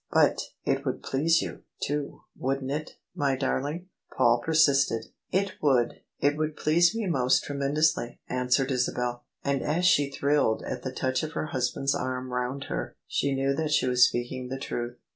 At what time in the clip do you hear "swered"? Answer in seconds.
8.47-8.71